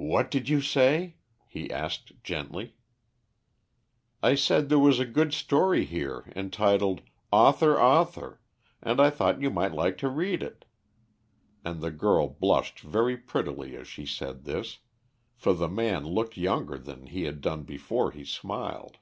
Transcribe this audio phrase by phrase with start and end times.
[0.00, 2.74] "What did you say?" he asked, gently.
[4.22, 7.78] "I said there was a good story here, entitled 'Author!
[7.78, 8.40] Author!'
[8.82, 10.64] and I thought you might like to read it,"
[11.62, 14.78] and the girl blushed very prettily as she said this,
[15.34, 18.96] for the man looked younger than he had done before he smiled.